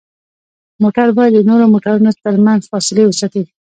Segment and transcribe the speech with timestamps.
[0.81, 3.43] موټر باید د نورو موټرونو ترمنځ فاصلې وساتي.